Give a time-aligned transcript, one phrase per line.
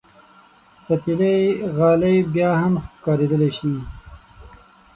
[0.85, 1.35] پتېلي
[1.77, 3.73] غالۍ بیا هم کارېدلی شي.